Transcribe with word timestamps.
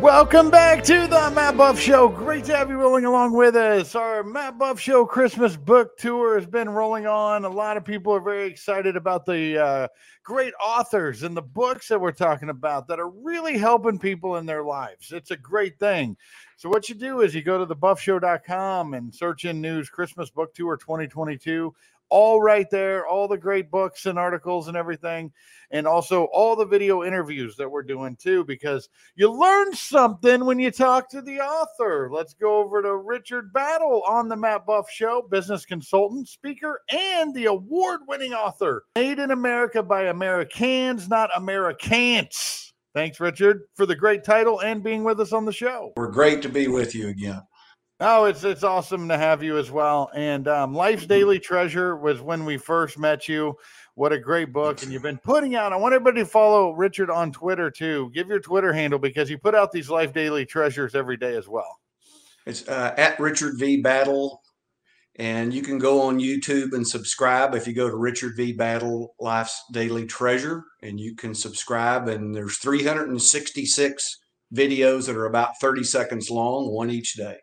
Welcome 0.00 0.50
back 0.50 0.82
to 0.84 1.06
the 1.06 1.30
Matt 1.34 1.58
Buff 1.58 1.78
Show. 1.78 2.08
Great 2.08 2.44
to 2.46 2.56
have 2.56 2.70
you 2.70 2.76
rolling 2.76 3.04
along 3.04 3.34
with 3.34 3.54
us. 3.54 3.94
Our 3.94 4.22
Matt 4.22 4.56
Buff 4.56 4.80
Show 4.80 5.04
Christmas 5.04 5.58
book 5.58 5.98
tour 5.98 6.36
has 6.36 6.46
been 6.46 6.70
rolling 6.70 7.06
on. 7.06 7.44
A 7.44 7.50
lot 7.50 7.76
of 7.76 7.84
people 7.84 8.14
are 8.14 8.20
very 8.20 8.46
excited 8.46 8.96
about 8.96 9.26
the 9.26 9.62
uh, 9.62 9.88
great 10.22 10.54
authors 10.64 11.22
and 11.22 11.36
the 11.36 11.42
books 11.42 11.86
that 11.88 12.00
we're 12.00 12.12
talking 12.12 12.48
about 12.48 12.88
that 12.88 12.98
are 12.98 13.10
really 13.10 13.58
helping 13.58 13.98
people 13.98 14.36
in 14.36 14.46
their 14.46 14.64
lives. 14.64 15.12
It's 15.12 15.32
a 15.32 15.36
great 15.36 15.78
thing. 15.78 16.16
So, 16.56 16.70
what 16.70 16.88
you 16.88 16.94
do 16.94 17.20
is 17.20 17.34
you 17.34 17.42
go 17.42 17.62
to 17.62 17.74
thebuffshow.com 17.74 18.94
and 18.94 19.14
search 19.14 19.44
in 19.44 19.60
news 19.60 19.90
Christmas 19.90 20.30
book 20.30 20.54
tour 20.54 20.78
2022 20.78 21.74
all 22.10 22.42
right 22.42 22.68
there, 22.70 23.06
all 23.06 23.28
the 23.28 23.38
great 23.38 23.70
books 23.70 24.06
and 24.06 24.18
articles 24.18 24.68
and 24.68 24.76
everything, 24.76 25.32
and 25.70 25.86
also 25.86 26.24
all 26.32 26.56
the 26.56 26.66
video 26.66 27.04
interviews 27.04 27.56
that 27.56 27.70
we're 27.70 27.82
doing 27.82 28.16
too, 28.16 28.44
because 28.44 28.88
you 29.14 29.32
learn 29.32 29.72
something 29.72 30.44
when 30.44 30.58
you 30.58 30.70
talk 30.70 31.08
to 31.10 31.22
the 31.22 31.40
author. 31.40 32.10
Let's 32.12 32.34
go 32.34 32.58
over 32.58 32.82
to 32.82 32.96
Richard 32.96 33.52
Battle 33.52 34.02
on 34.06 34.28
the 34.28 34.36
Matt 34.36 34.66
Buff 34.66 34.90
Show, 34.90 35.26
business 35.30 35.64
consultant, 35.64 36.28
speaker, 36.28 36.80
and 36.90 37.34
the 37.34 37.46
award 37.46 38.00
winning 38.08 38.34
author. 38.34 38.84
Made 38.96 39.18
in 39.18 39.30
America 39.30 39.82
by 39.82 40.04
Americans, 40.04 41.08
not 41.08 41.30
Americants. 41.36 42.72
Thanks, 42.92 43.20
Richard, 43.20 43.62
for 43.76 43.86
the 43.86 43.94
great 43.94 44.24
title 44.24 44.60
and 44.62 44.82
being 44.82 45.04
with 45.04 45.20
us 45.20 45.32
on 45.32 45.44
the 45.44 45.52
show. 45.52 45.92
We're 45.96 46.10
great 46.10 46.42
to 46.42 46.48
be 46.48 46.66
with 46.66 46.92
you 46.92 47.08
again. 47.08 47.40
Oh, 48.02 48.24
it's 48.24 48.44
it's 48.44 48.64
awesome 48.64 49.08
to 49.08 49.18
have 49.18 49.42
you 49.42 49.58
as 49.58 49.70
well. 49.70 50.10
And 50.14 50.48
um, 50.48 50.72
Life's 50.72 51.04
Daily 51.04 51.38
Treasure 51.38 51.96
was 51.96 52.22
when 52.22 52.46
we 52.46 52.56
first 52.56 52.98
met 52.98 53.28
you. 53.28 53.54
What 53.94 54.10
a 54.10 54.18
great 54.18 54.54
book! 54.54 54.82
And 54.82 54.90
you've 54.90 55.02
been 55.02 55.18
putting 55.18 55.54
out. 55.54 55.74
I 55.74 55.76
want 55.76 55.94
everybody 55.94 56.20
to 56.20 56.26
follow 56.26 56.70
Richard 56.72 57.10
on 57.10 57.30
Twitter 57.30 57.70
too. 57.70 58.10
Give 58.14 58.26
your 58.28 58.40
Twitter 58.40 58.72
handle 58.72 58.98
because 58.98 59.28
you 59.28 59.36
put 59.36 59.54
out 59.54 59.70
these 59.70 59.90
Life 59.90 60.14
Daily 60.14 60.46
Treasures 60.46 60.94
every 60.94 61.18
day 61.18 61.36
as 61.36 61.46
well. 61.46 61.76
It's 62.46 62.66
uh, 62.66 62.94
at 62.96 63.20
Richard 63.20 63.58
V 63.58 63.82
Battle, 63.82 64.40
and 65.16 65.52
you 65.52 65.60
can 65.60 65.76
go 65.76 66.00
on 66.00 66.18
YouTube 66.18 66.72
and 66.72 66.88
subscribe. 66.88 67.54
If 67.54 67.66
you 67.66 67.74
go 67.74 67.90
to 67.90 67.96
Richard 67.96 68.32
V 68.34 68.54
Battle 68.54 69.14
Life's 69.20 69.62
Daily 69.72 70.06
Treasure, 70.06 70.64
and 70.82 70.98
you 70.98 71.14
can 71.14 71.34
subscribe, 71.34 72.08
and 72.08 72.34
there's 72.34 72.56
366 72.56 74.16
videos 74.54 75.06
that 75.06 75.16
are 75.16 75.26
about 75.26 75.60
30 75.60 75.84
seconds 75.84 76.30
long, 76.30 76.72
one 76.72 76.90
each 76.90 77.12
day. 77.12 77.36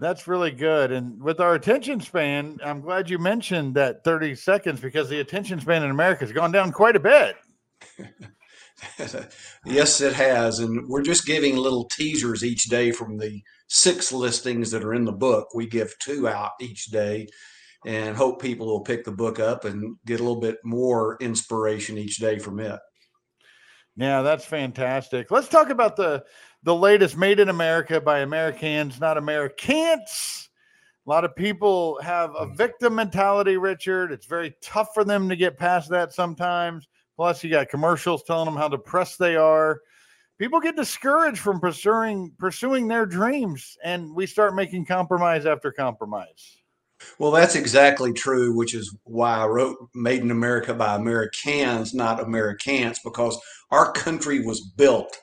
That's 0.00 0.26
really 0.26 0.50
good. 0.50 0.92
And 0.92 1.22
with 1.22 1.40
our 1.40 1.54
attention 1.54 2.00
span, 2.00 2.58
I'm 2.64 2.80
glad 2.80 3.10
you 3.10 3.18
mentioned 3.18 3.74
that 3.74 4.02
30 4.02 4.34
seconds 4.34 4.80
because 4.80 5.10
the 5.10 5.20
attention 5.20 5.60
span 5.60 5.82
in 5.82 5.90
America 5.90 6.24
has 6.24 6.32
gone 6.32 6.52
down 6.52 6.72
quite 6.72 6.96
a 6.96 7.00
bit. 7.00 7.36
yes, 9.66 10.00
it 10.00 10.14
has. 10.14 10.58
And 10.58 10.88
we're 10.88 11.02
just 11.02 11.26
giving 11.26 11.56
little 11.56 11.84
teasers 11.84 12.42
each 12.42 12.64
day 12.64 12.92
from 12.92 13.18
the 13.18 13.42
six 13.68 14.10
listings 14.10 14.70
that 14.70 14.84
are 14.84 14.94
in 14.94 15.04
the 15.04 15.12
book. 15.12 15.54
We 15.54 15.66
give 15.66 15.94
two 15.98 16.26
out 16.26 16.52
each 16.60 16.86
day 16.86 17.26
and 17.84 18.16
hope 18.16 18.40
people 18.40 18.68
will 18.68 18.80
pick 18.80 19.04
the 19.04 19.12
book 19.12 19.38
up 19.38 19.66
and 19.66 19.96
get 20.06 20.20
a 20.20 20.22
little 20.22 20.40
bit 20.40 20.56
more 20.64 21.18
inspiration 21.20 21.98
each 21.98 22.16
day 22.16 22.38
from 22.38 22.58
it. 22.58 22.80
Yeah, 23.96 24.22
that's 24.22 24.46
fantastic. 24.46 25.30
Let's 25.30 25.48
talk 25.48 25.68
about 25.68 25.96
the 25.96 26.24
the 26.62 26.74
latest 26.74 27.16
Made 27.16 27.40
in 27.40 27.48
America 27.48 28.00
by 28.00 28.20
Americans, 28.20 29.00
not 29.00 29.16
Americants. 29.16 30.48
A 31.06 31.10
lot 31.10 31.24
of 31.24 31.34
people 31.34 31.98
have 32.02 32.34
a 32.38 32.46
victim 32.46 32.94
mentality, 32.94 33.56
Richard. 33.56 34.12
It's 34.12 34.26
very 34.26 34.54
tough 34.60 34.90
for 34.92 35.04
them 35.04 35.28
to 35.28 35.36
get 35.36 35.58
past 35.58 35.88
that 35.90 36.12
sometimes. 36.12 36.86
Plus, 37.16 37.42
you 37.42 37.50
got 37.50 37.68
commercials 37.68 38.22
telling 38.22 38.46
them 38.46 38.56
how 38.56 38.68
depressed 38.68 39.18
they 39.18 39.36
are. 39.36 39.80
People 40.38 40.60
get 40.60 40.76
discouraged 40.76 41.38
from 41.38 41.60
pursuing 41.60 42.32
pursuing 42.38 42.88
their 42.88 43.06
dreams, 43.06 43.76
and 43.84 44.14
we 44.14 44.26
start 44.26 44.54
making 44.54 44.86
compromise 44.86 45.46
after 45.46 45.72
compromise. 45.72 46.58
Well, 47.18 47.30
that's 47.30 47.54
exactly 47.54 48.12
true, 48.12 48.54
which 48.54 48.74
is 48.74 48.94
why 49.04 49.38
I 49.38 49.46
wrote 49.46 49.76
Made 49.94 50.20
in 50.20 50.30
America 50.30 50.74
by 50.74 50.96
Americans, 50.96 51.94
not 51.94 52.22
Americants, 52.22 53.00
because 53.02 53.38
our 53.70 53.92
country 53.92 54.44
was 54.44 54.60
built 54.76 55.18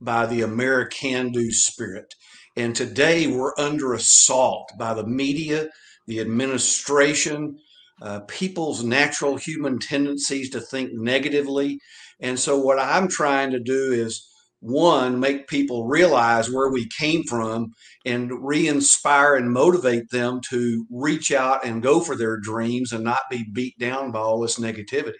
by 0.00 0.26
the 0.26 0.42
American 0.42 1.32
do 1.32 1.50
spirit. 1.50 2.14
And 2.56 2.74
today 2.74 3.26
we're 3.26 3.58
under 3.58 3.94
assault 3.94 4.70
by 4.78 4.94
the 4.94 5.06
media, 5.06 5.68
the 6.06 6.20
administration, 6.20 7.56
uh, 8.02 8.20
people's 8.20 8.84
natural 8.84 9.36
human 9.36 9.78
tendencies 9.78 10.50
to 10.50 10.60
think 10.60 10.90
negatively. 10.92 11.78
And 12.20 12.38
so, 12.38 12.58
what 12.58 12.78
I'm 12.78 13.08
trying 13.08 13.50
to 13.52 13.60
do 13.60 13.92
is 13.92 14.28
one, 14.60 15.20
make 15.20 15.46
people 15.46 15.86
realize 15.86 16.50
where 16.50 16.70
we 16.70 16.88
came 16.98 17.22
from 17.24 17.72
and 18.06 18.32
re 18.42 18.66
inspire 18.66 19.36
and 19.36 19.50
motivate 19.50 20.08
them 20.10 20.40
to 20.50 20.86
reach 20.90 21.32
out 21.32 21.64
and 21.66 21.82
go 21.82 22.00
for 22.00 22.16
their 22.16 22.38
dreams 22.38 22.92
and 22.92 23.04
not 23.04 23.20
be 23.30 23.44
beat 23.52 23.78
down 23.78 24.10
by 24.10 24.20
all 24.20 24.40
this 24.40 24.58
negativity. 24.58 25.12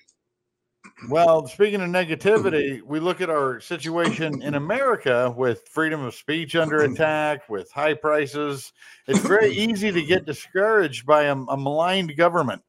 Well, 1.08 1.46
speaking 1.46 1.80
of 1.80 1.90
negativity, 1.90 2.80
we 2.86 3.00
look 3.00 3.20
at 3.20 3.30
our 3.30 3.60
situation 3.60 4.42
in 4.42 4.54
America 4.54 5.32
with 5.36 5.68
freedom 5.68 6.02
of 6.02 6.14
speech 6.14 6.56
under 6.56 6.82
attack, 6.82 7.48
with 7.48 7.70
high 7.70 7.94
prices. 7.94 8.72
It's 9.06 9.20
very 9.20 9.52
easy 9.52 9.92
to 9.92 10.02
get 10.02 10.26
discouraged 10.26 11.06
by 11.06 11.24
a, 11.24 11.36
a 11.36 11.56
maligned 11.56 12.16
government. 12.16 12.62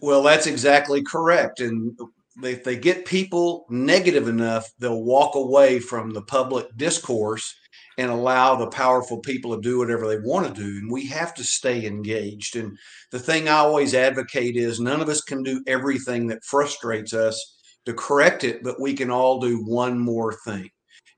Well, 0.00 0.22
that's 0.22 0.46
exactly 0.46 1.02
correct. 1.02 1.60
And 1.60 1.98
if 2.42 2.64
they 2.64 2.76
get 2.76 3.06
people 3.06 3.66
negative 3.70 4.28
enough, 4.28 4.72
they'll 4.78 5.02
walk 5.02 5.34
away 5.34 5.78
from 5.78 6.10
the 6.10 6.22
public 6.22 6.76
discourse 6.76 7.54
and 7.98 8.10
allow 8.10 8.56
the 8.56 8.68
powerful 8.68 9.18
people 9.20 9.54
to 9.54 9.60
do 9.60 9.78
whatever 9.78 10.06
they 10.06 10.18
want 10.18 10.46
to 10.46 10.62
do. 10.62 10.68
And 10.68 10.90
we 10.90 11.06
have 11.06 11.34
to 11.34 11.44
stay 11.44 11.86
engaged. 11.86 12.56
And 12.56 12.76
the 13.10 13.18
thing 13.18 13.48
I 13.48 13.56
always 13.56 13.94
advocate 13.94 14.56
is 14.56 14.80
none 14.80 15.00
of 15.00 15.08
us 15.08 15.22
can 15.22 15.42
do 15.42 15.62
everything 15.66 16.26
that 16.28 16.44
frustrates 16.44 17.14
us 17.14 17.58
to 17.86 17.94
correct 17.94 18.44
it, 18.44 18.62
but 18.62 18.80
we 18.80 18.94
can 18.94 19.10
all 19.10 19.40
do 19.40 19.64
one 19.64 19.98
more 19.98 20.34
thing. 20.44 20.68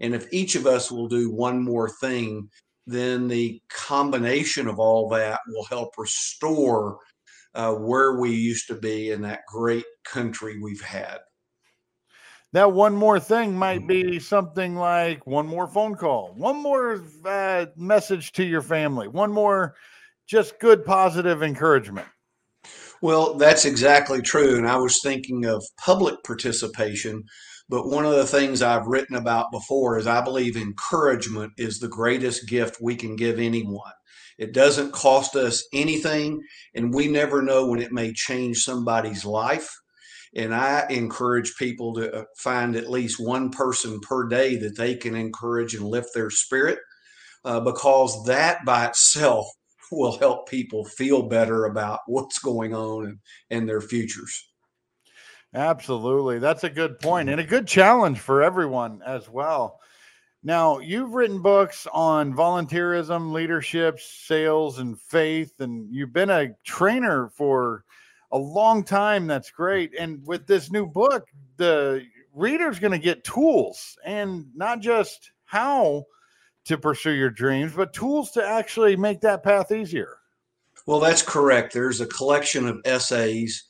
And 0.00 0.15
if 0.15 0.27
each 0.33 0.55
of 0.55 0.67
us 0.67 0.93
will 0.93 1.09
do 1.09 1.31
one 1.31 1.62
more 1.62 1.88
thing, 2.00 2.49
then 2.87 3.27
the 3.27 3.61
combination 3.69 4.69
of 4.69 4.78
all 4.78 5.09
that 5.11 5.41
will 5.49 5.65
help 5.65 5.94
restore 5.99 6.99
uh, 7.55 7.72
where 7.72 8.21
we 8.21 8.31
used 8.31 8.69
to 8.69 8.75
be 8.75 9.11
in 9.11 9.22
that 9.22 9.41
great 9.49 9.84
country 10.05 10.61
we've 10.61 10.83
had 10.83 11.19
that 12.53 12.72
one 12.72 12.94
more 12.94 13.20
thing 13.20 13.56
might 13.56 13.86
be 13.86 14.19
something 14.19 14.76
like 14.76 15.26
one 15.26 15.47
more 15.47 15.66
phone 15.66 15.94
call, 15.94 16.32
one 16.36 16.56
more 16.56 17.03
uh, 17.25 17.66
message 17.76 18.32
to 18.32 18.44
your 18.44 18.62
family, 18.62 19.09
one 19.09 19.32
more 19.32 19.75
just 20.26 20.58
good 20.58 20.84
positive 20.84 21.42
encouragement. 21.42 22.06
Well, 23.00 23.34
that's 23.34 23.64
exactly 23.64 24.22
true. 24.22 24.56
And 24.56 24.66
I 24.66 24.76
was 24.76 25.00
thinking 25.03 25.44
of 25.44 25.64
public 25.78 26.16
participation. 26.25 27.25
But 27.69 27.88
one 27.88 28.06
of 28.06 28.14
the 28.14 28.26
things 28.26 28.62
I've 28.62 28.87
written 28.87 29.14
about 29.14 29.53
before 29.53 29.98
is 29.98 30.06
I 30.06 30.22
believe 30.22 30.56
encouragement 30.56 31.53
is 31.58 31.78
the 31.78 31.88
greatest 31.88 32.48
gift 32.48 32.78
we 32.81 32.97
can 32.97 33.14
give 33.14 33.38
anyone. 33.38 33.92
It 34.38 34.54
doesn't 34.54 34.92
cost 34.92 35.37
us 35.37 35.66
anything, 35.75 36.41
and 36.75 36.94
we 36.94 37.08
never 37.08 37.42
know 37.42 37.66
when 37.66 37.82
it 37.82 37.92
may 37.92 38.12
change 38.12 38.58
somebody's 38.58 39.25
life. 39.25 39.69
And 40.34 40.55
I 40.55 40.87
encourage 40.91 41.56
people 41.56 41.94
to 41.94 42.21
uh, 42.21 42.25
find 42.37 42.77
at 42.77 42.91
least 42.91 43.19
one 43.19 43.50
person 43.50 44.00
per 44.00 44.28
day 44.28 44.56
that 44.56 44.77
they 44.77 44.94
can 44.94 45.15
encourage 45.15 45.75
and 45.75 45.84
lift 45.84 46.11
their 46.15 46.31
spirit 46.31 46.78
uh, 47.44 47.61
because 47.61 48.25
that 48.27 48.65
by 48.65 48.87
itself 48.87 49.47
will 49.93 50.19
help 50.19 50.49
people 50.49 50.84
feel 50.84 51.22
better 51.22 51.65
about 51.65 52.00
what's 52.06 52.38
going 52.38 52.75
on 52.75 53.06
and, 53.06 53.19
and 53.50 53.69
their 53.69 53.81
futures. 53.81 54.49
Absolutely. 55.55 56.38
That's 56.38 56.64
a 56.64 56.70
good 56.70 56.99
point 57.00 57.31
and 57.31 57.41
a 57.41 57.44
good 57.44 57.67
challenge 57.67 58.19
for 58.19 58.43
everyone 58.43 59.00
as 59.06 59.29
well. 59.31 59.81
Now, 60.44 60.79
you've 60.79 61.14
written 61.14 61.43
books 61.43 61.87
on 61.93 62.35
volunteerism, 62.35 63.32
leadership, 63.32 63.99
sales, 63.99 64.79
and 64.79 65.00
faith, 65.00 65.61
and 65.61 65.93
you've 65.93 66.12
been 66.12 66.31
a 66.31 66.55
trainer 66.64 67.29
for 67.31 67.85
a 68.32 68.38
long 68.38 68.84
time. 68.84 69.26
That's 69.26 69.50
great. 69.50 69.92
And 69.98 70.26
with 70.26 70.46
this 70.46 70.70
new 70.70 70.86
book, 70.86 71.28
the 71.56 72.04
reader's 72.34 72.78
going 72.78 72.92
to 72.92 72.98
get 72.98 73.25
tools 73.25 73.98
and 74.04 74.46
not 74.54 74.80
just 74.80 75.30
how 75.44 76.04
to 76.66 76.78
pursue 76.78 77.12
your 77.12 77.30
dreams, 77.30 77.72
but 77.75 77.92
tools 77.92 78.30
to 78.32 78.46
actually 78.46 78.96
make 78.96 79.20
that 79.22 79.42
path 79.42 79.72
easier. 79.72 80.19
Well, 80.86 81.00
that's 81.00 81.22
correct. 81.22 81.72
There's 81.72 82.00
a 82.00 82.06
collection 82.06 82.69
of 82.69 82.80
essays 82.84 83.64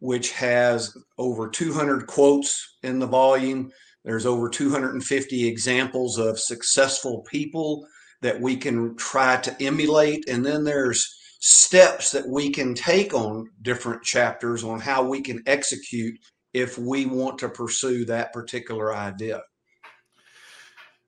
which 0.00 0.32
has 0.32 0.96
over 1.18 1.48
200 1.48 2.06
quotes 2.06 2.76
in 2.82 2.98
the 2.98 3.06
volume. 3.06 3.72
There's 4.04 4.26
over 4.26 4.48
250 4.48 5.46
examples 5.46 6.18
of 6.18 6.38
successful 6.38 7.22
people 7.22 7.86
that 8.20 8.40
we 8.40 8.56
can 8.56 8.96
try 8.96 9.36
to 9.38 9.62
emulate. 9.62 10.28
And 10.28 10.44
then 10.44 10.64
there's 10.64 11.18
steps 11.46 12.10
that 12.10 12.26
we 12.26 12.48
can 12.48 12.74
take 12.74 13.12
on 13.12 13.46
different 13.60 14.02
chapters 14.02 14.64
on 14.64 14.80
how 14.80 15.02
we 15.02 15.20
can 15.20 15.42
execute 15.46 16.18
if 16.54 16.78
we 16.78 17.04
want 17.04 17.38
to 17.38 17.50
pursue 17.50 18.02
that 18.06 18.32
particular 18.32 18.94
idea. 18.94 19.42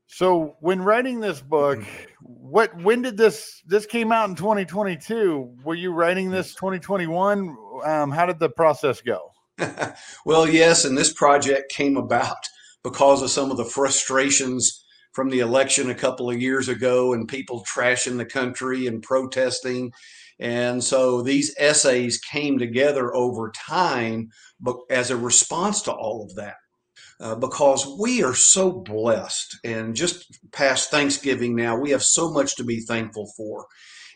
So 0.09 0.57
when 0.61 0.83
writing 0.83 1.21
this 1.21 1.41
book, 1.41 1.83
what 2.21 2.77
when 2.83 3.01
did 3.01 3.17
this 3.17 3.63
this 3.67 3.87
came 3.87 4.13
out 4.13 4.29
in 4.29 4.35
2022? 4.35 5.55
Were 5.65 5.75
you 5.75 5.91
writing 5.91 6.31
this 6.31 6.55
2021? 6.55 7.57
Um, 7.83 8.11
how 8.11 8.27
did 8.27 8.39
the 8.39 8.51
process 8.51 9.01
go? 9.01 9.31
well, 10.27 10.47
yes, 10.47 10.85
and 10.85 10.99
this 10.99 11.15
project 11.15 11.73
came 11.73 11.97
about 11.97 12.47
because 12.85 13.23
of 13.23 13.31
some 13.31 13.51
of 13.51 13.57
the 13.57 13.65
frustrations 13.65 14.85
from 15.17 15.31
the 15.31 15.41
election 15.41 15.89
a 15.89 15.95
couple 15.95 16.29
of 16.29 16.43
years 16.43 16.69
ago 16.69 17.15
and 17.15 17.27
people 17.27 17.65
trashing 17.65 18.19
the 18.19 18.27
country 18.27 18.87
and 18.87 19.03
protesting. 19.03 19.91
And 20.39 20.85
so 20.85 21.23
these 21.23 21.55
essays 21.59 22.19
came 22.19 22.59
together 22.59 23.15
over 23.15 23.51
time 23.51 24.29
but 24.61 24.77
as 24.91 25.11
a 25.11 25.17
response 25.17 25.83
to 25.83 25.93
all 25.93 26.25
of 26.25 26.35
that. 26.37 26.57
Uh, 27.19 27.35
because 27.35 27.97
we 27.99 28.23
are 28.23 28.35
so 28.35 28.71
blessed 28.71 29.57
and 29.65 29.97
just 29.97 30.39
past 30.53 30.91
Thanksgiving 30.91 31.57
now, 31.57 31.75
we 31.75 31.91
have 31.91 32.03
so 32.03 32.31
much 32.31 32.57
to 32.57 32.65
be 32.65 32.81
thankful 32.81 33.33
for. 33.39 33.67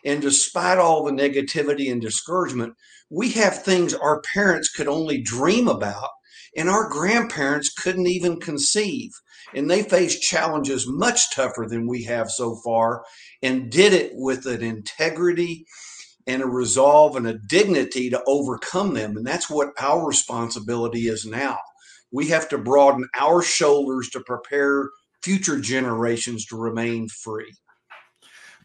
And 0.05 0.21
despite 0.21 0.77
all 0.77 1.03
the 1.03 1.11
negativity 1.11 1.91
and 1.91 1.99
discouragement, 1.99 2.73
we 3.09 3.31
have 3.31 3.63
things 3.63 3.95
our 3.95 4.21
parents 4.33 4.69
could 4.69 4.87
only 4.87 5.19
dream 5.19 5.67
about 5.67 6.09
and 6.55 6.69
our 6.69 6.89
grandparents 6.89 7.73
couldn't 7.73 8.07
even 8.07 8.39
conceive. 8.39 9.09
And 9.55 9.69
they 9.69 9.81
faced 9.81 10.21
challenges 10.21 10.85
much 10.87 11.33
tougher 11.33 11.65
than 11.67 11.87
we 11.87 12.03
have 12.03 12.29
so 12.29 12.55
far 12.63 13.03
and 13.41 13.71
did 13.71 13.93
it 13.93 14.11
with 14.13 14.45
an 14.45 14.61
integrity 14.61 15.65
and 16.27 16.41
a 16.41 16.47
resolve 16.47 17.15
and 17.15 17.27
a 17.27 17.37
dignity 17.49 18.09
to 18.09 18.21
overcome 18.27 18.93
them. 18.93 19.17
And 19.17 19.25
that's 19.25 19.49
what 19.49 19.69
our 19.79 20.05
responsibility 20.05 21.07
is 21.07 21.25
now 21.25 21.57
we 22.11 22.27
have 22.27 22.49
to 22.49 22.57
broaden 22.57 23.07
our 23.19 23.41
shoulders 23.41 24.09
to 24.09 24.19
prepare 24.21 24.89
future 25.23 25.59
generations 25.59 26.45
to 26.47 26.57
remain 26.57 27.07
free. 27.07 27.51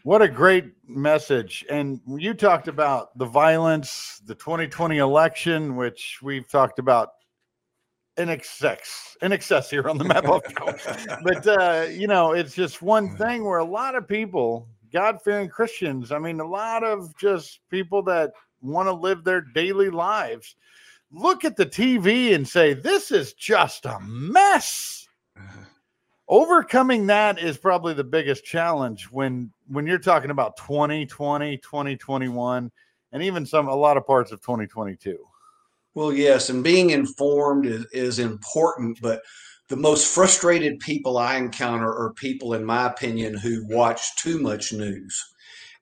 What 0.02 0.22
a 0.22 0.28
great 0.28 0.72
message. 0.86 1.64
And 1.68 2.00
you 2.06 2.34
talked 2.34 2.68
about 2.68 3.16
the 3.18 3.24
violence, 3.24 4.20
the 4.24 4.34
2020 4.34 4.98
election, 4.98 5.76
which 5.76 6.18
we've 6.22 6.48
talked 6.48 6.78
about 6.78 7.10
in 8.16 8.28
excess, 8.28 9.16
in 9.20 9.32
excess 9.32 9.68
here 9.68 9.88
on 9.88 9.98
the 9.98 10.04
map 10.04 10.24
but 11.24 11.46
uh, 11.46 11.86
you 11.90 12.06
know, 12.06 12.32
it's 12.32 12.54
just 12.54 12.80
one 12.80 13.16
thing 13.16 13.44
where 13.44 13.58
a 13.58 13.64
lot 13.64 13.94
of 13.94 14.08
people, 14.08 14.68
God-fearing 14.96 15.50
Christians, 15.50 16.10
I 16.10 16.18
mean, 16.18 16.40
a 16.40 16.48
lot 16.48 16.82
of 16.82 17.14
just 17.18 17.60
people 17.70 18.02
that 18.04 18.32
want 18.62 18.86
to 18.86 18.94
live 18.94 19.24
their 19.24 19.42
daily 19.42 19.90
lives 19.90 20.56
look 21.12 21.44
at 21.44 21.54
the 21.54 21.66
TV 21.66 22.34
and 22.34 22.48
say, 22.48 22.72
this 22.72 23.10
is 23.10 23.34
just 23.34 23.84
a 23.84 23.98
mess. 24.00 25.06
Overcoming 26.28 27.06
that 27.08 27.38
is 27.38 27.58
probably 27.58 27.92
the 27.92 28.04
biggest 28.04 28.42
challenge 28.42 29.04
when 29.10 29.52
when 29.68 29.86
you're 29.86 29.98
talking 29.98 30.30
about 30.30 30.56
2020, 30.56 31.58
2021, 31.58 32.72
and 33.12 33.22
even 33.22 33.44
some 33.44 33.68
a 33.68 33.74
lot 33.74 33.98
of 33.98 34.06
parts 34.06 34.32
of 34.32 34.40
2022. 34.40 35.18
Well, 35.92 36.10
yes, 36.10 36.48
and 36.48 36.64
being 36.64 36.90
informed 36.90 37.66
is, 37.66 37.84
is 37.92 38.18
important, 38.18 38.98
but 39.02 39.20
the 39.68 39.76
most 39.76 40.14
frustrated 40.14 40.78
people 40.78 41.18
I 41.18 41.36
encounter 41.36 41.92
are 41.92 42.12
people, 42.12 42.54
in 42.54 42.64
my 42.64 42.86
opinion, 42.86 43.36
who 43.36 43.66
watch 43.68 44.16
too 44.16 44.38
much 44.38 44.72
news. 44.72 45.20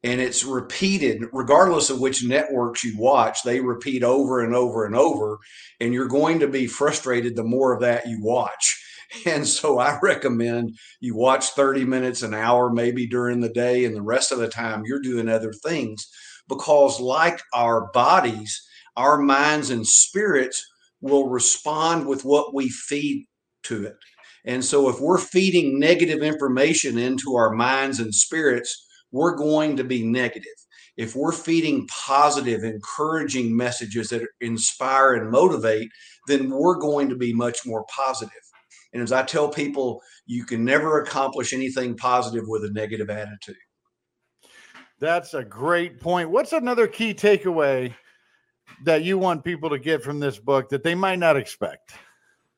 And 0.02 0.20
it's 0.20 0.44
repeated 0.44 1.24
regardless 1.32 1.90
of 1.90 2.00
which 2.00 2.24
networks 2.24 2.84
you 2.84 2.98
watch 2.98 3.42
they 3.42 3.60
repeat 3.60 4.02
over 4.02 4.40
and 4.40 4.54
over 4.54 4.84
and 4.84 4.94
over 4.94 5.38
and 5.80 5.94
you're 5.94 6.08
going 6.08 6.40
to 6.40 6.46
be 6.46 6.66
frustrated 6.66 7.36
the 7.36 7.44
more 7.44 7.72
of 7.72 7.80
that 7.80 8.06
you 8.06 8.18
watch. 8.22 8.80
And 9.26 9.46
so 9.46 9.78
i 9.78 9.96
recommend 10.02 10.76
you 10.98 11.14
watch 11.14 11.50
30 11.50 11.84
minutes 11.84 12.22
an 12.22 12.34
hour 12.34 12.72
maybe 12.72 13.06
during 13.06 13.40
the 13.40 13.48
day 13.48 13.84
and 13.84 13.94
the 13.94 14.02
rest 14.02 14.32
of 14.32 14.38
the 14.38 14.48
time 14.48 14.82
you're 14.84 14.98
doing 14.98 15.28
other 15.28 15.52
things 15.52 16.04
because 16.48 16.98
like 16.98 17.40
our 17.52 17.92
bodies 17.92 18.60
our 18.96 19.18
minds 19.18 19.70
and 19.70 19.86
spirits 19.86 20.66
will 21.00 21.28
respond 21.28 22.08
with 22.08 22.24
what 22.24 22.54
we 22.54 22.68
feed 22.68 23.26
to 23.64 23.84
it 23.84 23.96
and 24.44 24.64
so 24.64 24.88
if 24.88 25.00
we're 25.00 25.18
feeding 25.18 25.78
negative 25.78 26.22
information 26.22 26.98
into 26.98 27.34
our 27.34 27.50
minds 27.50 28.00
and 28.00 28.14
spirits 28.14 28.84
we're 29.14 29.36
going 29.36 29.76
to 29.76 29.84
be 29.84 30.04
negative. 30.04 30.52
If 30.96 31.14
we're 31.14 31.32
feeding 31.32 31.86
positive, 31.86 32.64
encouraging 32.64 33.56
messages 33.56 34.08
that 34.08 34.26
inspire 34.40 35.14
and 35.14 35.30
motivate, 35.30 35.88
then 36.26 36.50
we're 36.50 36.78
going 36.80 37.08
to 37.10 37.16
be 37.16 37.32
much 37.32 37.64
more 37.64 37.84
positive. 37.84 38.32
And 38.92 39.00
as 39.00 39.12
I 39.12 39.22
tell 39.22 39.48
people, 39.48 40.02
you 40.26 40.44
can 40.44 40.64
never 40.64 41.00
accomplish 41.00 41.52
anything 41.52 41.96
positive 41.96 42.44
with 42.48 42.64
a 42.64 42.72
negative 42.72 43.08
attitude. 43.08 43.56
That's 44.98 45.34
a 45.34 45.44
great 45.44 46.00
point. 46.00 46.30
What's 46.30 46.52
another 46.52 46.88
key 46.88 47.14
takeaway 47.14 47.94
that 48.82 49.04
you 49.04 49.16
want 49.16 49.44
people 49.44 49.70
to 49.70 49.78
get 49.78 50.02
from 50.02 50.18
this 50.18 50.40
book 50.40 50.70
that 50.70 50.82
they 50.82 50.96
might 50.96 51.20
not 51.20 51.36
expect? 51.36 51.92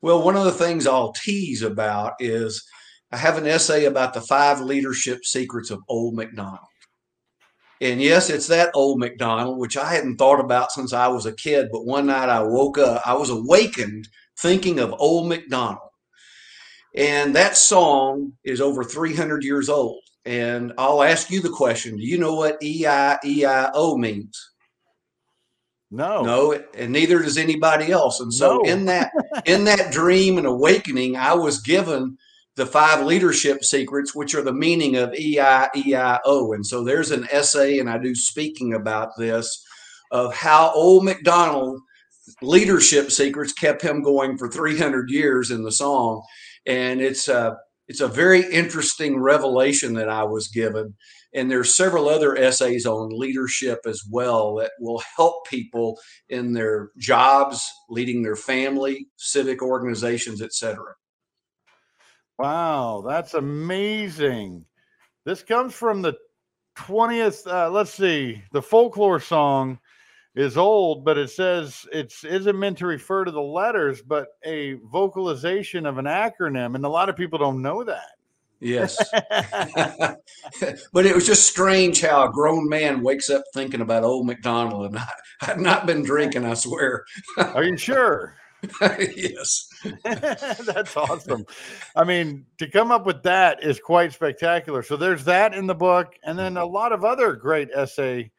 Well, 0.01 0.23
one 0.23 0.35
of 0.35 0.45
the 0.45 0.51
things 0.51 0.85
I'll 0.85 1.13
tease 1.13 1.63
about 1.63 2.13
is 2.19 2.63
I 3.11 3.17
have 3.17 3.37
an 3.37 3.47
essay 3.47 3.85
about 3.85 4.13
the 4.13 4.21
five 4.21 4.61
leadership 4.61 5.25
secrets 5.25 5.71
of 5.71 5.79
Old 5.87 6.15
McDonald. 6.15 6.59
And 7.79 8.01
yes, 8.01 8.29
it's 8.29 8.47
that 8.47 8.71
old 8.73 8.99
McDonald, 8.99 9.59
which 9.59 9.77
I 9.77 9.93
hadn't 9.93 10.17
thought 10.17 10.39
about 10.39 10.71
since 10.71 10.93
I 10.93 11.07
was 11.07 11.25
a 11.25 11.31
kid. 11.31 11.69
But 11.71 11.85
one 11.85 12.07
night 12.07 12.29
I 12.29 12.41
woke 12.41 12.77
up, 12.77 13.03
I 13.05 13.13
was 13.13 13.29
awakened 13.29 14.07
thinking 14.39 14.79
of 14.79 14.95
old 14.97 15.27
McDonald. 15.29 15.89
And 16.95 17.35
that 17.35 17.55
song 17.55 18.33
is 18.43 18.61
over 18.61 18.83
300 18.83 19.43
years 19.43 19.69
old. 19.69 20.01
And 20.25 20.73
I'll 20.77 21.03
ask 21.03 21.29
you 21.29 21.41
the 21.41 21.49
question 21.49 21.97
Do 21.97 22.03
you 22.03 22.17
know 22.17 22.35
what 22.35 22.61
E 22.61 22.85
I 22.85 23.17
E 23.23 23.45
I 23.45 23.69
O 23.73 23.97
means? 23.97 24.51
No. 25.89 26.21
No, 26.21 26.59
and 26.73 26.91
neither 26.91 27.21
does 27.21 27.37
anybody 27.37 27.91
else. 27.91 28.19
And 28.19 28.33
so 28.33 28.57
no. 28.57 28.69
in 28.69 28.85
that 28.85 29.11
in 29.45 29.63
that 29.65 29.91
dream 29.91 30.37
and 30.37 30.47
awakening, 30.47 31.15
I 31.15 31.33
was 31.33 31.61
given 31.61 32.17
the 32.55 32.65
five 32.65 33.05
leadership 33.05 33.63
secrets, 33.63 34.15
which 34.15 34.35
are 34.35 34.41
the 34.41 34.51
meaning 34.51 34.95
of 34.95 35.11
EIEIO. 35.11 36.55
And 36.55 36.65
so 36.65 36.83
there's 36.83 37.11
an 37.11 37.27
essay, 37.31 37.77
and 37.77 37.89
I 37.89 37.99
do 37.99 38.15
speaking 38.15 38.73
about 38.73 39.09
this, 39.17 39.63
of 40.11 40.33
how 40.33 40.71
old 40.73 41.05
McDonald 41.05 41.79
leadership 42.41 43.11
secrets 43.11 43.53
kept 43.53 43.81
him 43.81 44.01
going 44.01 44.37
for 44.37 44.49
300 44.49 45.09
years 45.09 45.51
in 45.51 45.63
the 45.63 45.71
song. 45.71 46.23
And 46.65 46.99
it's 46.99 47.27
a, 47.27 47.55
it's 47.87 48.01
a 48.01 48.07
very 48.07 48.41
interesting 48.51 49.19
revelation 49.19 49.93
that 49.93 50.09
I 50.09 50.23
was 50.23 50.49
given. 50.49 50.93
And 51.33 51.49
there's 51.49 51.75
several 51.75 52.09
other 52.09 52.35
essays 52.35 52.85
on 52.85 53.17
leadership 53.17 53.79
as 53.85 54.03
well 54.09 54.55
that 54.55 54.71
will 54.79 55.01
help 55.15 55.47
people 55.47 55.99
in 56.29 56.53
their 56.53 56.89
jobs, 56.97 57.69
leading 57.89 58.23
their 58.23 58.35
family, 58.35 59.07
civic 59.17 59.61
organizations, 59.61 60.41
etc. 60.41 60.77
Wow, 62.37 63.03
that's 63.07 63.33
amazing. 63.33 64.65
This 65.25 65.43
comes 65.43 65.73
from 65.73 66.01
the 66.01 66.15
20th, 66.77 67.47
uh, 67.51 67.69
let's 67.69 67.93
see, 67.93 68.43
the 68.51 68.61
folklore 68.61 69.19
song 69.19 69.79
is 70.37 70.55
old, 70.55 71.03
but 71.03 71.17
it 71.17 71.31
says 71.31 71.87
it's 71.91 72.23
isn't 72.23 72.59
meant 72.59 72.77
to 72.77 72.85
refer 72.85 73.25
to 73.25 73.31
the 73.31 73.41
letters, 73.41 74.03
but 74.03 74.27
a 74.45 74.73
vocalization 74.73 75.87
of 75.87 75.97
an 75.97 76.05
acronym. 76.05 76.75
And 76.75 76.85
a 76.85 76.89
lot 76.89 77.09
of 77.09 77.15
people 77.15 77.39
don't 77.39 77.63
know 77.63 77.83
that. 77.83 78.11
Yes. 78.59 78.97
but 80.93 81.05
it 81.05 81.15
was 81.15 81.25
just 81.25 81.47
strange 81.47 82.01
how 82.01 82.23
a 82.23 82.31
grown 82.31 82.69
man 82.69 83.01
wakes 83.01 83.31
up 83.31 83.43
thinking 83.53 83.81
about 83.81 84.03
old 84.03 84.27
McDonald. 84.27 84.85
And 84.85 84.99
I, 84.99 85.09
I've 85.41 85.59
not 85.59 85.87
been 85.87 86.03
drinking, 86.03 86.45
I 86.45 86.53
swear. 86.53 87.03
Are 87.37 87.63
you 87.63 87.75
sure? 87.75 88.35
yes. 89.15 89.69
That's 90.03 90.95
awesome. 90.95 91.45
I 91.95 92.03
mean, 92.03 92.45
to 92.59 92.69
come 92.69 92.91
up 92.91 93.07
with 93.07 93.23
that 93.23 93.63
is 93.63 93.79
quite 93.79 94.13
spectacular. 94.13 94.83
So 94.83 94.97
there's 94.97 95.25
that 95.25 95.55
in 95.55 95.65
the 95.65 95.75
book, 95.75 96.13
and 96.23 96.37
then 96.37 96.57
a 96.57 96.61
mm-hmm. 96.61 96.73
lot 96.73 96.91
of 96.91 97.03
other 97.03 97.33
great 97.33 97.69
essay 97.73 98.31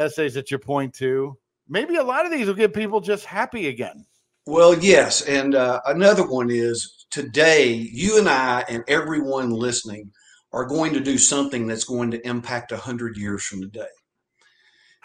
essays 0.00 0.34
that 0.34 0.50
you 0.50 0.58
point 0.58 0.94
to. 0.94 1.36
Maybe 1.68 1.96
a 1.96 2.02
lot 2.02 2.26
of 2.26 2.32
these 2.32 2.46
will 2.46 2.54
get 2.54 2.74
people 2.74 3.00
just 3.00 3.24
happy 3.24 3.68
again. 3.68 4.04
Well, 4.46 4.76
yes, 4.76 5.22
and 5.22 5.54
uh, 5.54 5.80
another 5.86 6.26
one 6.26 6.50
is 6.50 7.06
today. 7.10 7.72
You 7.72 8.18
and 8.18 8.28
I 8.28 8.64
and 8.68 8.82
everyone 8.88 9.50
listening 9.50 10.10
are 10.52 10.64
going 10.64 10.94
to 10.94 11.00
do 11.00 11.18
something 11.18 11.68
that's 11.68 11.84
going 11.84 12.10
to 12.10 12.26
impact 12.26 12.72
a 12.72 12.76
hundred 12.76 13.16
years 13.16 13.44
from 13.44 13.60
today 13.60 13.86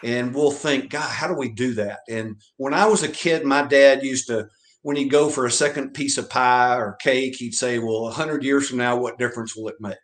and 0.03 0.35
we'll 0.35 0.51
think, 0.51 0.91
God, 0.91 1.09
how 1.09 1.27
do 1.27 1.33
we 1.33 1.49
do 1.49 1.73
that? 1.75 1.99
And 2.09 2.41
when 2.57 2.73
I 2.73 2.85
was 2.85 3.03
a 3.03 3.07
kid, 3.07 3.45
my 3.45 3.63
dad 3.63 4.03
used 4.03 4.27
to, 4.27 4.47
when 4.81 4.95
he'd 4.97 5.09
go 5.09 5.29
for 5.29 5.45
a 5.45 5.51
second 5.51 5.93
piece 5.93 6.17
of 6.17 6.29
pie 6.29 6.75
or 6.75 6.97
cake, 7.01 7.35
he'd 7.37 7.55
say, 7.55 7.79
Well, 7.79 8.03
100 8.03 8.43
years 8.43 8.69
from 8.69 8.77
now, 8.77 8.97
what 8.97 9.17
difference 9.17 9.55
will 9.55 9.67
it 9.69 9.77
make? 9.79 9.95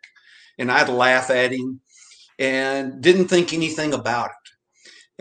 And 0.58 0.72
I'd 0.72 0.88
laugh 0.88 1.30
at 1.30 1.52
him 1.52 1.80
and 2.38 3.00
didn't 3.00 3.28
think 3.28 3.52
anything 3.52 3.92
about 3.94 4.30
it. 4.30 4.51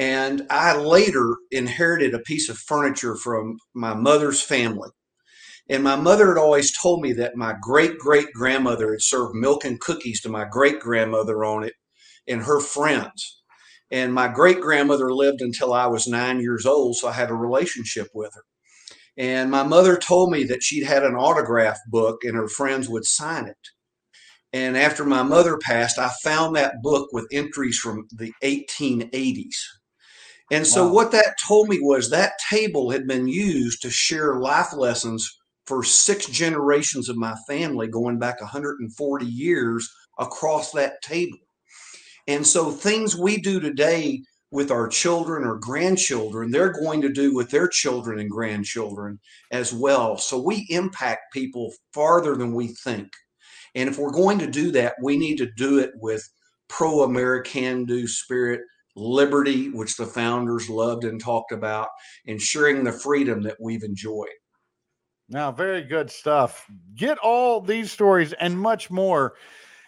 And 0.01 0.47
I 0.49 0.75
later 0.75 1.35
inherited 1.51 2.15
a 2.15 2.19
piece 2.19 2.49
of 2.49 2.57
furniture 2.57 3.15
from 3.15 3.59
my 3.75 3.93
mother's 3.93 4.41
family. 4.41 4.89
And 5.69 5.83
my 5.83 5.95
mother 5.95 6.29
had 6.29 6.39
always 6.41 6.75
told 6.75 7.03
me 7.03 7.13
that 7.13 7.35
my 7.35 7.53
great 7.61 7.99
great 7.99 8.33
grandmother 8.33 8.93
had 8.93 9.03
served 9.03 9.35
milk 9.35 9.63
and 9.63 9.79
cookies 9.79 10.19
to 10.21 10.29
my 10.29 10.43
great 10.43 10.79
grandmother 10.79 11.45
on 11.45 11.63
it 11.63 11.73
and 12.27 12.41
her 12.41 12.59
friends. 12.59 13.43
And 13.91 14.11
my 14.11 14.27
great 14.27 14.59
grandmother 14.59 15.13
lived 15.13 15.39
until 15.39 15.71
I 15.71 15.85
was 15.85 16.07
nine 16.07 16.39
years 16.39 16.65
old, 16.65 16.95
so 16.95 17.07
I 17.07 17.13
had 17.13 17.29
a 17.29 17.35
relationship 17.35 18.07
with 18.11 18.33
her. 18.33 18.43
And 19.17 19.51
my 19.51 19.61
mother 19.61 19.97
told 19.97 20.31
me 20.31 20.45
that 20.45 20.63
she'd 20.63 20.87
had 20.87 21.03
an 21.03 21.13
autograph 21.13 21.77
book 21.89 22.23
and 22.23 22.35
her 22.35 22.47
friends 22.47 22.89
would 22.89 23.05
sign 23.05 23.45
it. 23.45 23.67
And 24.51 24.75
after 24.75 25.05
my 25.05 25.21
mother 25.21 25.59
passed, 25.59 25.99
I 25.99 26.09
found 26.23 26.55
that 26.55 26.81
book 26.81 27.09
with 27.13 27.27
entries 27.31 27.77
from 27.77 28.07
the 28.11 28.33
1880s. 28.43 29.57
And 30.51 30.67
so, 30.67 30.87
Wow. 30.87 30.93
what 30.93 31.11
that 31.13 31.37
told 31.45 31.69
me 31.69 31.79
was 31.81 32.11
that 32.11 32.33
table 32.51 32.91
had 32.91 33.07
been 33.07 33.27
used 33.27 33.81
to 33.83 33.91
share 33.91 34.39
life 34.39 34.73
lessons 34.73 35.39
for 35.65 35.83
six 35.83 36.27
generations 36.27 37.09
of 37.09 37.17
my 37.17 37.35
family 37.47 37.87
going 37.87 38.19
back 38.19 38.41
140 38.41 39.25
years 39.27 39.89
across 40.19 40.71
that 40.73 41.01
table. 41.03 41.39
And 42.27 42.47
so, 42.47 42.71
things 42.71 43.17
we 43.17 43.37
do 43.37 43.59
today 43.59 44.23
with 44.51 44.71
our 44.71 44.87
children 44.89 45.45
or 45.45 45.57
grandchildren, 45.57 46.51
they're 46.51 46.73
going 46.73 47.01
to 47.01 47.09
do 47.09 47.35
with 47.35 47.51
their 47.51 47.69
children 47.69 48.19
and 48.19 48.29
grandchildren 48.31 49.19
as 49.51 49.73
well. 49.73 50.17
So, 50.17 50.39
we 50.41 50.67
impact 50.69 51.33
people 51.33 51.73
farther 51.93 52.35
than 52.35 52.53
we 52.53 52.69
think. 52.69 53.09
And 53.75 53.89
if 53.89 53.97
we're 53.99 54.11
going 54.11 54.39
to 54.39 54.47
do 54.47 54.71
that, 54.73 54.95
we 55.01 55.17
need 55.17 55.37
to 55.37 55.51
do 55.57 55.79
it 55.79 55.91
with 55.95 56.29
pro 56.69 57.03
American 57.03 57.85
do 57.85 58.07
spirit, 58.07 58.61
liberty, 58.95 59.69
which 59.69 59.95
the 59.97 60.05
founders 60.05 60.69
loved 60.69 61.03
and 61.03 61.19
talked 61.19 61.51
about, 61.51 61.87
ensuring 62.25 62.83
the 62.83 62.91
freedom 62.91 63.41
that 63.43 63.57
we've 63.59 63.83
enjoyed. 63.83 64.29
Now, 65.29 65.51
very 65.51 65.83
good 65.83 66.11
stuff. 66.11 66.65
Get 66.95 67.17
all 67.17 67.61
these 67.61 67.91
stories 67.91 68.33
and 68.33 68.59
much 68.59 68.91
more 68.91 69.35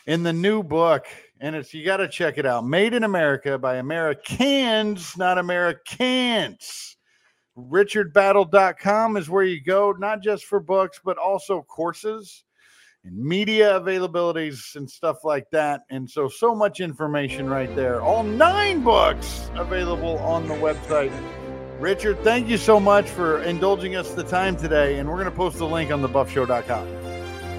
in 0.08 0.24
the 0.24 0.34
new 0.34 0.64
book. 0.64 1.06
And 1.42 1.56
it's 1.56 1.74
you 1.74 1.84
got 1.84 1.98
to 1.98 2.08
check 2.08 2.38
it 2.38 2.46
out. 2.46 2.66
Made 2.66 2.94
in 2.94 3.04
America 3.04 3.58
by 3.58 3.76
Americans, 3.76 5.18
not 5.18 5.38
Americants. 5.38 6.96
RichardBattle.com 7.58 9.18
is 9.18 9.30
where 9.30 9.44
you 9.44 9.62
go, 9.62 9.92
not 9.92 10.24
just 10.24 10.46
for 10.46 10.60
books, 10.60 11.00
but 11.04 11.18
also 11.18 11.62
courses 11.62 12.46
and 13.06 13.18
media 13.18 13.80
availabilities 13.80 14.76
and 14.76 14.90
stuff 14.90 15.24
like 15.24 15.50
that. 15.52 15.82
And 15.90 16.10
so, 16.10 16.28
so 16.28 16.56
much 16.56 16.80
information 16.80 17.50
right 17.50 17.74
there. 17.76 18.02
All 18.02 18.24
nine 18.24 18.84
books 18.84 19.50
available 19.56 20.18
on 20.20 20.48
the 20.48 20.54
website. 20.56 21.12
Richard, 21.80 22.20
thank 22.24 22.48
you 22.48 22.58
so 22.58 22.80
much 22.80 23.10
for 23.10 23.44
indulging 23.44 23.96
us 23.96 24.14
the 24.14 24.24
time 24.24 24.56
today. 24.56 25.00
And 25.00 25.10
we're 25.10 25.16
going 25.16 25.26
to 25.26 25.32
post 25.32 25.58
the 25.58 25.68
link 25.68 25.92
on 25.92 26.02
thebuffshow.com. 26.02 26.88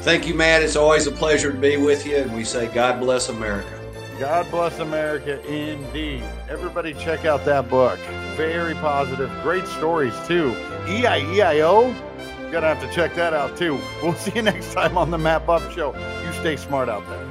Thank 0.02 0.26
you, 0.26 0.34
Matt. 0.34 0.62
It's 0.62 0.76
always 0.76 1.06
a 1.06 1.12
pleasure 1.12 1.52
to 1.52 1.58
be 1.58 1.76
with 1.76 2.06
you. 2.06 2.16
And 2.16 2.34
we 2.34 2.44
say, 2.44 2.68
God 2.68 3.00
bless 3.00 3.28
America. 3.28 3.80
God 4.18 4.48
bless 4.50 4.78
America 4.78 5.44
indeed. 5.46 6.22
Everybody 6.48 6.94
check 6.94 7.24
out 7.24 7.44
that 7.44 7.68
book. 7.68 7.98
Very 8.36 8.74
positive. 8.74 9.30
Great 9.42 9.66
stories 9.66 10.14
too. 10.26 10.54
E 10.86 11.00
E-I-E-I-O. 11.00 12.13
Gonna 12.54 12.68
have 12.68 12.88
to 12.88 12.94
check 12.94 13.16
that 13.16 13.34
out 13.34 13.56
too. 13.56 13.80
We'll 14.00 14.14
see 14.14 14.30
you 14.36 14.42
next 14.42 14.72
time 14.72 14.96
on 14.96 15.10
the 15.10 15.18
Matt 15.18 15.44
Buff 15.44 15.74
Show. 15.74 15.92
You 16.24 16.32
stay 16.34 16.54
smart 16.54 16.88
out 16.88 17.04
there. 17.08 17.23